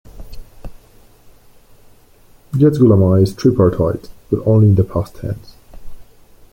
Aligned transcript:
Yazghulami 2.53 3.21
is 3.21 3.35
tripartite, 3.35 4.09
but 4.31 4.41
only 4.47 4.69
in 4.69 4.73
the 4.73 4.83
past 4.83 5.17
tense. 5.17 5.53